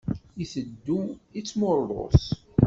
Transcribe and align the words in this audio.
Iteddu, 0.43 0.99
ittmuṛḍus. 1.39 2.23